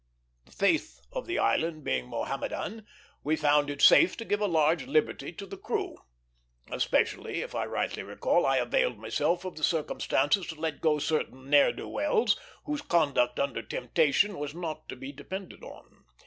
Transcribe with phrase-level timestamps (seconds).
[0.45, 2.87] The faith of the island being Mohammedan,
[3.23, 5.95] we found it safe to give a large liberty to the crew.
[6.71, 11.51] Especially, if I rightly recall, I availed myself of the circumstance to let go certain
[11.51, 12.35] ne'er do wells
[12.65, 16.03] whose conduct under temptation was not to be depended on.